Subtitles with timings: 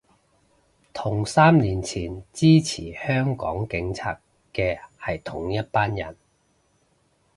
[0.93, 4.19] 同三年前支持香港警察
[4.51, 6.17] 嘅係同一班人